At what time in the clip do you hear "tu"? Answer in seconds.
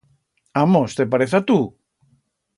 1.51-1.59